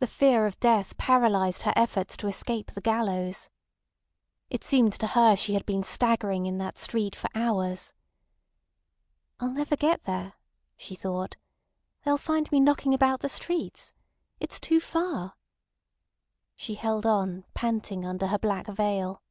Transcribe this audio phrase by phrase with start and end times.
[0.00, 3.50] The fear of death paralysed her efforts to escape the gallows.
[4.50, 7.92] It seemed to her she had been staggering in that street for hours.
[9.38, 10.32] "I'll never get there,"
[10.76, 11.36] she thought.
[12.04, 13.94] "They'll find me knocking about the streets.
[14.40, 15.36] It's too far."
[16.56, 19.22] She held on, panting under her black veil.